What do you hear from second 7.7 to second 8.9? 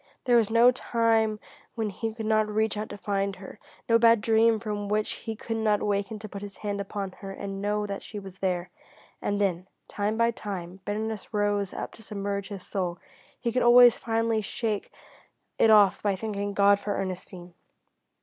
that she was there.